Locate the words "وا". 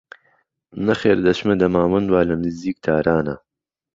2.09-2.21